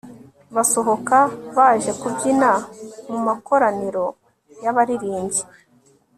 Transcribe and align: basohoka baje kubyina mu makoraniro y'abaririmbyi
basohoka 0.55 1.17
baje 1.57 1.91
kubyina 2.01 2.51
mu 3.09 3.17
makoraniro 3.27 4.05
y'abaririmbyi 4.63 5.43